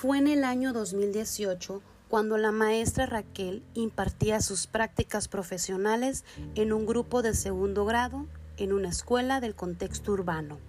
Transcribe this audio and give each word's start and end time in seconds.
Fue 0.00 0.16
en 0.16 0.28
el 0.28 0.44
año 0.44 0.72
2018 0.72 1.82
cuando 2.08 2.38
la 2.38 2.52
maestra 2.52 3.06
Raquel 3.06 3.64
impartía 3.74 4.40
sus 4.40 4.68
prácticas 4.68 5.26
profesionales 5.26 6.22
en 6.54 6.72
un 6.72 6.86
grupo 6.86 7.20
de 7.20 7.34
segundo 7.34 7.84
grado 7.84 8.26
en 8.58 8.72
una 8.72 8.90
escuela 8.90 9.40
del 9.40 9.56
contexto 9.56 10.12
urbano. 10.12 10.60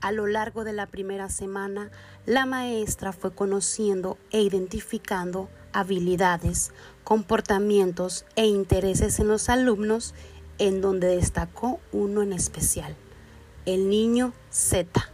A 0.00 0.10
lo 0.10 0.26
largo 0.26 0.64
de 0.64 0.72
la 0.72 0.86
primera 0.86 1.28
semana, 1.28 1.90
la 2.24 2.46
maestra 2.46 3.12
fue 3.12 3.34
conociendo 3.34 4.16
e 4.30 4.40
identificando 4.40 5.50
habilidades, 5.74 6.72
comportamientos 7.04 8.24
e 8.36 8.46
intereses 8.46 9.20
en 9.20 9.28
los 9.28 9.50
alumnos, 9.50 10.14
en 10.56 10.80
donde 10.80 11.08
destacó 11.08 11.78
uno 11.92 12.22
en 12.22 12.32
especial, 12.32 12.96
el 13.66 13.90
niño 13.90 14.32
Z. 14.48 15.10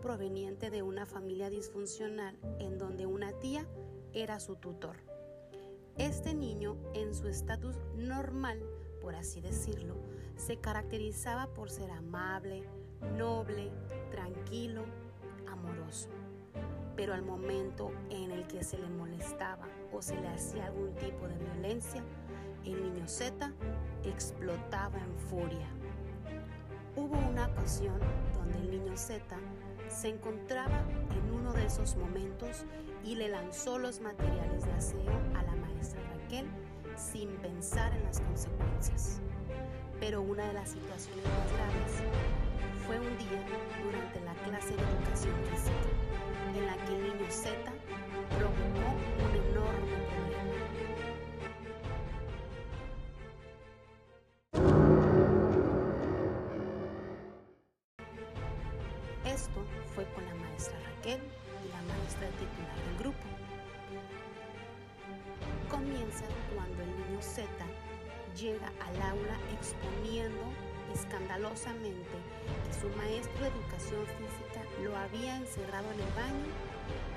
Proveniente 0.00 0.70
de 0.70 0.82
una 0.82 1.06
familia 1.06 1.48
disfuncional 1.48 2.36
en 2.58 2.78
donde 2.78 3.06
una 3.06 3.32
tía 3.38 3.66
era 4.12 4.38
su 4.38 4.56
tutor. 4.56 4.96
Este 5.96 6.34
niño, 6.34 6.76
en 6.94 7.14
su 7.14 7.28
estatus 7.28 7.76
normal, 7.96 8.62
por 9.00 9.14
así 9.14 9.40
decirlo, 9.40 9.96
se 10.36 10.58
caracterizaba 10.58 11.46
por 11.54 11.70
ser 11.70 11.90
amable, 11.90 12.64
noble, 13.16 13.70
tranquilo, 14.10 14.84
amoroso. 15.48 16.10
Pero 16.96 17.14
al 17.14 17.22
momento 17.22 17.90
en 18.10 18.30
el 18.30 18.46
que 18.46 18.62
se 18.62 18.78
le 18.78 18.88
molestaba 18.88 19.68
o 19.92 20.02
se 20.02 20.20
le 20.20 20.28
hacía 20.28 20.66
algún 20.66 20.94
tipo 20.96 21.26
de 21.28 21.38
violencia, 21.38 22.02
el 22.64 22.82
niño 22.82 23.08
Z 23.08 23.52
explotaba 24.04 24.98
en 24.98 25.18
furia. 25.30 25.68
Hubo 26.96 27.16
una 27.30 27.46
ocasión 27.46 27.98
donde 28.34 28.58
el 28.58 28.70
niño 28.70 28.96
Z 28.96 29.24
se 29.88 30.08
encontraba 30.08 30.82
en 31.10 31.34
uno 31.34 31.52
de 31.52 31.66
esos 31.66 31.96
momentos 31.96 32.64
y 33.04 33.16
le 33.16 33.28
lanzó 33.28 33.78
los 33.78 34.00
materiales 34.00 34.64
de 34.64 34.72
aseo 34.72 35.20
a 35.34 35.42
la 35.42 35.54
maestra 35.56 36.00
Raquel 36.14 36.46
sin 36.96 37.28
pensar 37.36 37.92
en 37.94 38.04
las 38.04 38.20
consecuencias. 38.20 39.20
Pero 40.00 40.22
una 40.22 40.46
de 40.46 40.54
las 40.54 40.70
situaciones 40.70 41.24
más 41.24 41.52
graves 41.52 41.92
fue 42.86 42.98
un 42.98 43.16
día 43.18 43.42
durante 43.82 44.20
la 44.20 44.34
clase 44.44 44.76
de 44.76 44.82
educación 44.82 45.34
física 45.50 46.04
en 46.54 46.66
la 46.66 46.76
que 46.84 46.96
el 46.96 47.02
niño 47.02 47.30
Z 47.30 47.54
provocó 48.38 48.86
un 49.24 49.50
enorme 49.50 49.83
titular 62.34 62.76
del 62.86 62.98
grupo. 62.98 63.26
Comienza 65.70 66.24
cuando 66.54 66.82
el 66.82 66.90
niño 66.90 67.20
Z 67.20 67.46
llega 68.36 68.72
al 68.80 69.02
aula 69.02 69.36
exponiendo 69.52 70.42
escandalosamente 70.92 72.16
que 72.66 72.72
su 72.72 72.88
maestro 72.96 73.40
de 73.40 73.48
educación 73.48 74.06
física 74.18 74.62
lo 74.82 74.96
había 74.96 75.36
encerrado 75.36 75.90
en 75.92 76.00
el 76.00 76.12
baño 76.14 76.46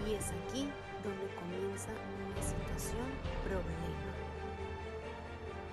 y 0.05 0.13
es 0.15 0.25
aquí 0.29 0.69
donde 1.03 1.27
comienza 1.35 1.89
una 1.91 2.41
situación 2.41 3.05
problema. 3.43 4.11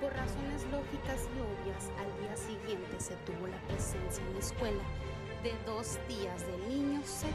Por 0.00 0.12
razones 0.12 0.64
lógicas 0.70 1.28
y 1.32 1.40
obvias, 1.40 1.90
al 1.98 2.10
día 2.20 2.36
siguiente 2.36 3.00
se 3.00 3.16
tuvo 3.24 3.46
la 3.46 3.58
presencia 3.68 4.22
en 4.24 4.34
la 4.34 4.40
escuela 4.40 4.84
de 5.42 5.52
dos 5.66 5.98
tías 6.08 6.46
del 6.46 6.68
niño 6.68 7.02
Z, 7.04 7.28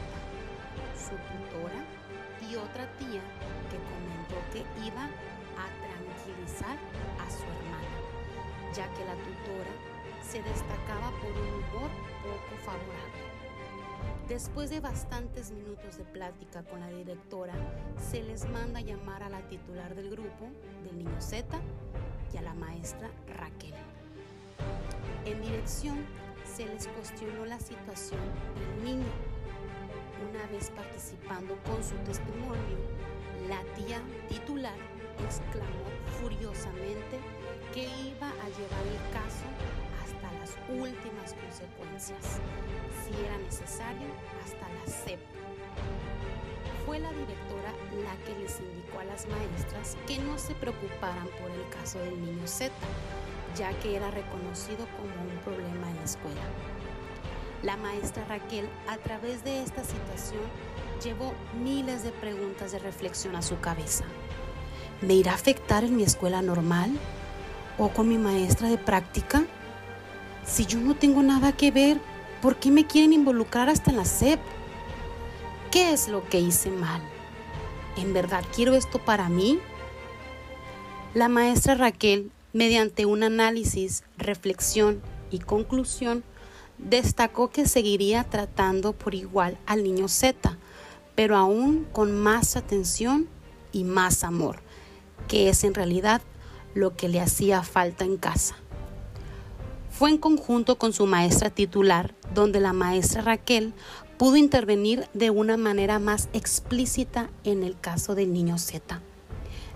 su 0.94 1.16
tutora 1.16 1.99
y 2.48 2.56
otra 2.56 2.86
tía 2.96 3.22
que 3.70 3.78
comentó 3.90 4.36
que 4.52 4.60
iba 4.86 5.04
a 5.04 5.66
tranquilizar 5.84 6.76
a 7.18 7.30
su 7.30 7.42
hermana, 7.44 7.96
ya 8.74 8.88
que 8.94 9.04
la 9.04 9.14
tutora 9.14 9.70
se 10.22 10.42
destacaba 10.42 11.10
por 11.20 11.30
un 11.30 11.48
humor 11.48 11.90
poco 12.22 12.56
favorable. 12.64 13.30
Después 14.28 14.70
de 14.70 14.80
bastantes 14.80 15.50
minutos 15.50 15.98
de 15.98 16.04
plática 16.04 16.62
con 16.62 16.80
la 16.80 16.88
directora, 16.88 17.54
se 17.98 18.22
les 18.22 18.48
manda 18.48 18.80
llamar 18.80 19.22
a 19.22 19.28
la 19.28 19.40
titular 19.48 19.94
del 19.94 20.10
grupo, 20.10 20.48
del 20.84 20.98
niño 20.98 21.20
Z, 21.20 21.58
y 22.32 22.36
a 22.36 22.42
la 22.42 22.54
maestra 22.54 23.10
Raquel. 23.36 23.74
En 25.24 25.42
dirección 25.42 26.06
se 26.44 26.66
les 26.66 26.86
cuestionó 26.88 27.44
la 27.44 27.58
situación 27.58 28.20
del 28.54 28.84
niño. 28.84 29.29
Una 30.28 30.46
vez 30.52 30.70
participando 30.70 31.56
con 31.64 31.82
su 31.82 31.96
testimonio, 32.04 32.76
la 33.48 33.62
tía 33.74 34.02
titular 34.28 34.76
exclamó 35.24 35.88
furiosamente 36.20 37.18
que 37.72 37.84
iba 37.84 38.28
a 38.28 38.48
llevar 38.52 38.84
el 38.84 39.00
caso 39.12 39.48
hasta 40.04 40.30
las 40.38 40.58
últimas 40.68 41.32
consecuencias, 41.32 42.40
si 43.02 43.24
era 43.24 43.38
necesario, 43.38 44.08
hasta 44.44 44.68
la 44.68 44.92
CEP. 44.92 45.20
Fue 46.84 46.98
la 46.98 47.12
directora 47.12 47.72
la 48.04 48.14
que 48.24 48.38
les 48.40 48.60
indicó 48.60 49.00
a 49.00 49.04
las 49.04 49.26
maestras 49.26 49.96
que 50.06 50.18
no 50.18 50.36
se 50.38 50.54
preocuparan 50.54 51.28
por 51.40 51.50
el 51.50 51.66
caso 51.70 51.98
del 51.98 52.20
niño 52.20 52.46
Z, 52.46 52.72
ya 53.56 53.72
que 53.80 53.96
era 53.96 54.10
reconocido 54.10 54.86
como 54.96 55.14
un 55.22 55.38
problema 55.44 55.90
en 55.90 55.96
la 55.96 56.04
escuela. 56.04 56.42
La 57.62 57.76
maestra 57.76 58.24
Raquel, 58.26 58.66
a 58.88 58.96
través 58.96 59.44
de 59.44 59.62
esta 59.62 59.84
situación, 59.84 60.40
llevó 61.04 61.34
miles 61.62 62.02
de 62.02 62.10
preguntas 62.10 62.72
de 62.72 62.78
reflexión 62.78 63.36
a 63.36 63.42
su 63.42 63.60
cabeza. 63.60 64.04
¿Me 65.02 65.14
irá 65.14 65.32
a 65.32 65.34
afectar 65.34 65.84
en 65.84 65.96
mi 65.96 66.02
escuela 66.02 66.40
normal 66.40 66.90
o 67.76 67.90
con 67.90 68.08
mi 68.08 68.16
maestra 68.16 68.68
de 68.68 68.78
práctica? 68.78 69.44
Si 70.46 70.64
yo 70.64 70.78
no 70.80 70.96
tengo 70.96 71.22
nada 71.22 71.52
que 71.52 71.70
ver, 71.70 72.00
¿por 72.40 72.56
qué 72.56 72.70
me 72.70 72.86
quieren 72.86 73.12
involucrar 73.12 73.68
hasta 73.68 73.90
en 73.90 73.98
la 73.98 74.06
SEP? 74.06 74.40
¿Qué 75.70 75.92
es 75.92 76.08
lo 76.08 76.26
que 76.28 76.40
hice 76.40 76.70
mal? 76.70 77.02
¿En 77.98 78.14
verdad 78.14 78.42
quiero 78.54 78.74
esto 78.74 78.98
para 78.98 79.28
mí? 79.28 79.58
La 81.12 81.28
maestra 81.28 81.74
Raquel, 81.74 82.30
mediante 82.54 83.04
un 83.04 83.22
análisis, 83.22 84.02
reflexión 84.16 85.02
y 85.30 85.40
conclusión, 85.40 86.24
destacó 86.88 87.50
que 87.50 87.66
seguiría 87.66 88.24
tratando 88.24 88.92
por 88.92 89.14
igual 89.14 89.58
al 89.66 89.82
niño 89.82 90.08
Z, 90.08 90.56
pero 91.14 91.36
aún 91.36 91.86
con 91.92 92.18
más 92.18 92.56
atención 92.56 93.28
y 93.72 93.84
más 93.84 94.24
amor, 94.24 94.60
que 95.28 95.48
es 95.48 95.64
en 95.64 95.74
realidad 95.74 96.22
lo 96.74 96.96
que 96.96 97.08
le 97.08 97.20
hacía 97.20 97.62
falta 97.62 98.04
en 98.04 98.16
casa. 98.16 98.56
Fue 99.90 100.10
en 100.10 100.18
conjunto 100.18 100.78
con 100.78 100.92
su 100.92 101.06
maestra 101.06 101.50
titular, 101.50 102.14
donde 102.32 102.60
la 102.60 102.72
maestra 102.72 103.22
Raquel 103.22 103.74
pudo 104.16 104.36
intervenir 104.36 105.08
de 105.12 105.30
una 105.30 105.56
manera 105.56 105.98
más 105.98 106.28
explícita 106.32 107.28
en 107.44 107.62
el 107.62 107.78
caso 107.78 108.14
del 108.14 108.32
niño 108.32 108.58
Z. 108.58 109.00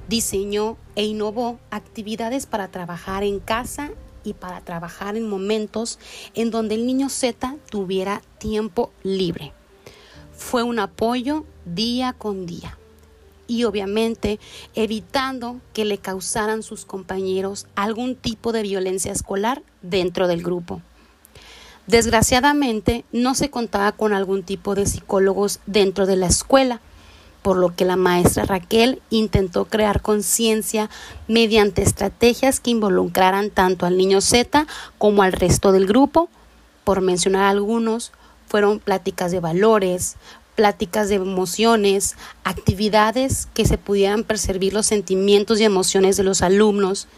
Diseñó 0.08 0.76
e 0.96 1.04
innovó 1.04 1.58
actividades 1.70 2.46
para 2.46 2.68
trabajar 2.68 3.22
en 3.22 3.40
casa 3.40 3.90
y 4.24 4.32
para 4.32 4.60
trabajar 4.60 5.16
en 5.16 5.28
momentos 5.28 5.98
en 6.34 6.50
donde 6.50 6.74
el 6.74 6.86
niño 6.86 7.08
Z 7.08 7.56
tuviera 7.70 8.22
tiempo 8.38 8.90
libre. 9.02 9.52
Fue 10.32 10.62
un 10.62 10.78
apoyo 10.78 11.44
día 11.64 12.12
con 12.12 12.46
día 12.46 12.78
y 13.46 13.64
obviamente 13.64 14.40
evitando 14.74 15.60
que 15.72 15.84
le 15.84 15.98
causaran 15.98 16.62
sus 16.62 16.84
compañeros 16.84 17.66
algún 17.74 18.16
tipo 18.16 18.52
de 18.52 18.62
violencia 18.62 19.12
escolar 19.12 19.62
dentro 19.82 20.28
del 20.28 20.42
grupo. 20.42 20.82
Desgraciadamente 21.86 23.04
no 23.12 23.34
se 23.34 23.50
contaba 23.50 23.92
con 23.92 24.14
algún 24.14 24.42
tipo 24.42 24.74
de 24.74 24.86
psicólogos 24.86 25.60
dentro 25.66 26.06
de 26.06 26.16
la 26.16 26.26
escuela, 26.26 26.80
por 27.44 27.58
lo 27.58 27.76
que 27.76 27.84
la 27.84 27.96
maestra 27.96 28.46
Raquel 28.46 29.02
intentó 29.10 29.66
crear 29.66 30.00
conciencia 30.00 30.88
mediante 31.28 31.82
estrategias 31.82 32.58
que 32.58 32.70
involucraran 32.70 33.50
tanto 33.50 33.84
al 33.84 33.98
niño 33.98 34.22
Z 34.22 34.66
como 34.96 35.22
al 35.22 35.34
resto 35.34 35.70
del 35.70 35.86
grupo. 35.86 36.30
Por 36.84 37.02
mencionar 37.02 37.44
algunos, 37.44 38.12
fueron 38.48 38.78
pláticas 38.78 39.30
de 39.30 39.40
valores, 39.40 40.16
pláticas 40.54 41.10
de 41.10 41.16
emociones, 41.16 42.16
actividades 42.44 43.46
que 43.52 43.66
se 43.66 43.76
pudieran 43.76 44.24
percibir 44.24 44.72
los 44.72 44.86
sentimientos 44.86 45.60
y 45.60 45.64
emociones 45.64 46.16
de 46.16 46.24
los 46.24 46.40
alumnos. 46.40 47.08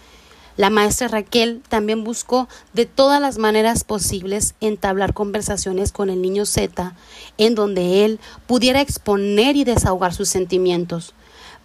La 0.57 0.71
maestra 0.71 1.09
Raquel 1.09 1.63
también 1.69 2.03
buscó 2.03 2.49
de 2.73 2.87
todas 2.87 3.21
las 3.21 3.37
maneras 3.37 3.85
posibles 3.85 4.55
entablar 4.61 5.13
conversaciones 5.13 5.93
con 5.93 6.09
el 6.09 6.23
niño 6.23 6.47
Z, 6.47 6.95
en 7.37 7.55
donde 7.55 8.05
él 8.05 8.19
pudiera 8.47 8.81
exponer 8.81 9.57
y 9.57 9.65
desahogar 9.65 10.15
sus 10.15 10.31
sentimientos. 10.31 11.15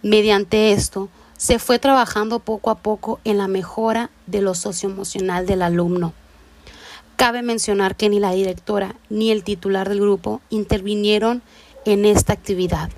Mediante 0.02 0.72
esto, 0.72 1.08
se 1.38 1.58
fue 1.58 1.78
trabajando 1.78 2.38
poco 2.38 2.70
a 2.70 2.78
poco 2.78 3.18
en 3.24 3.38
la 3.38 3.48
mejora 3.48 4.10
de 4.26 4.42
lo 4.42 4.54
socioemocional 4.54 5.46
del 5.46 5.62
alumno. 5.62 6.12
Cabe 7.16 7.42
mencionar 7.42 7.96
que 7.96 8.08
ni 8.08 8.20
la 8.20 8.32
directora 8.32 8.94
ni 9.08 9.30
el 9.30 9.42
titular 9.42 9.88
del 9.88 10.00
grupo 10.00 10.40
intervinieron 10.50 11.42
en 11.84 12.04
esta 12.04 12.32
actividad. 12.32 12.90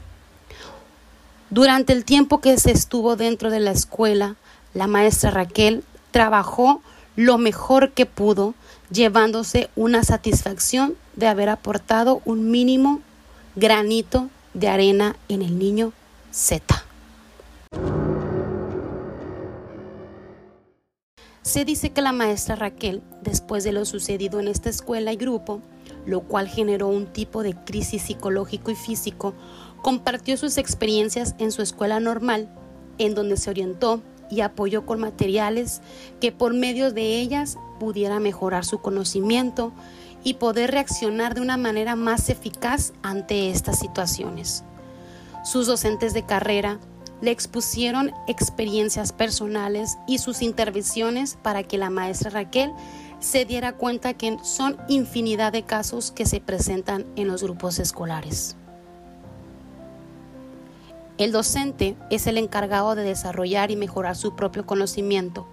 Durante 1.51 1.93
el 1.93 2.05
tiempo 2.05 2.41
que 2.41 2.59
se 2.59 2.73
estuvo 2.73 3.17
dentro 3.17 3.51
de 3.51 3.61
la 3.61 3.71
escuela, 3.71 4.37
la 4.75 4.89
maestra 4.89 5.31
Raquel 5.31 5.85
trabajó 6.11 6.83
lo 7.17 7.39
mejor 7.39 7.93
que 7.93 8.07
pudo, 8.07 8.55
llevándose 8.91 9.71
una 9.77 10.03
satisfacción 10.03 10.97
de 11.17 11.29
haber 11.29 11.49
aportado 11.49 12.21
un 12.25 12.51
mínimo 12.51 13.01
granito 13.55 14.29
de 14.53 14.69
arena 14.69 15.17
en 15.29 15.43
el 15.43 15.59
niño 15.59 15.93
Z. 16.33 16.85
Se 21.43 21.65
dice 21.65 21.91
que 21.91 22.03
la 22.03 22.13
maestra 22.13 22.57
Raquel, 22.57 23.03
después 23.23 23.63
de 23.63 23.73
lo 23.73 23.85
sucedido 23.85 24.41
en 24.41 24.49
esta 24.49 24.71
escuela 24.71 25.13
y 25.13 25.17
grupo, 25.17 25.61
lo 26.05 26.23
cual 26.23 26.49
generó 26.49 26.89
un 26.89 27.07
tipo 27.07 27.43
de 27.43 27.55
crisis 27.55 28.03
psicológico 28.03 28.71
y 28.71 28.75
físico, 28.75 29.35
compartió 29.83 30.37
sus 30.37 30.59
experiencias 30.59 31.37
en 31.39 31.53
su 31.53 31.63
escuela 31.63 32.01
normal, 32.01 32.49
en 32.99 33.15
donde 33.15 33.37
se 33.37 33.51
orientó 33.51 34.03
y 34.31 34.41
apoyó 34.41 34.87
con 34.87 35.01
materiales 35.01 35.81
que 36.21 36.33
por 36.33 36.55
medio 36.55 36.93
de 36.93 37.19
ellas 37.21 37.59
pudiera 37.79 38.21
mejorar 38.21 38.65
su 38.65 38.79
conocimiento 38.79 39.73
y 40.23 40.35
poder 40.35 40.71
reaccionar 40.71 41.35
de 41.35 41.43
una 41.43 41.57
manera 41.57 41.97
más 41.97 42.31
eficaz 42.31 42.93
ante 43.03 43.51
estas 43.51 43.79
situaciones. 43.79 44.65
Sus 45.45 45.67
docentes 45.67 46.15
de 46.15 46.25
carrera 46.25 46.81
le 47.21 47.31
expusieron 47.31 48.13
experiencias 48.27 49.13
personales 49.13 49.99
y 50.07 50.19
sus 50.19 50.43
intervenciones 50.43 51.39
para 51.43 51.63
que 51.63 51.79
la 51.79 51.91
maestra 51.91 52.31
Raquel 52.31 52.73
se 53.21 53.45
diera 53.45 53.73
cuenta 53.75 54.15
que 54.15 54.39
son 54.43 54.77
infinidad 54.89 55.53
de 55.53 55.63
casos 55.63 56.11
que 56.11 56.27
se 56.27 56.41
presentan 56.41 57.07
en 57.17 57.29
los 57.29 57.43
grupos 57.43 57.79
escolares. 57.79 58.57
El 61.17 61.31
docente 61.31 61.97
es 62.11 62.27
el 62.27 62.39
encargado 62.39 62.97
de 62.97 63.05
desarrollar 63.05 63.71
y 63.71 63.77
mejorar 63.77 64.17
su 64.17 64.35
propio 64.35 64.67
conocimiento, 64.67 65.47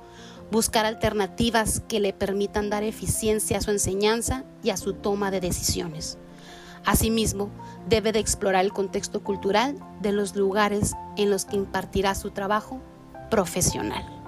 buscar 0.51 0.85
alternativas 0.85 1.81
que 1.87 1.99
le 1.99 2.13
permitan 2.13 2.71
dar 2.71 2.83
eficiencia 2.83 3.59
a 3.59 3.61
su 3.61 3.69
enseñanza 3.69 4.43
y 4.63 4.71
a 4.71 4.77
su 4.77 4.93
toma 4.93 5.29
de 5.29 5.39
decisiones. 5.39 6.17
Asimismo, 6.83 7.51
debe 7.87 8.11
de 8.11 8.19
explorar 8.19 8.65
el 8.65 8.73
contexto 8.73 9.23
cultural 9.23 9.75
de 10.01 10.11
los 10.11 10.35
lugares 10.35 10.93
en 11.15 11.29
los 11.29 11.45
que 11.45 11.57
impartirá 11.57 12.15
su 12.15 12.31
trabajo 12.31 12.81
profesional. 13.29 14.20